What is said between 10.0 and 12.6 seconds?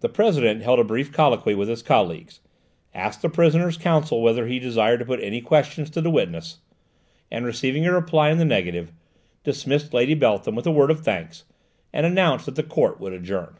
Beltham with a word of thanks, and announced that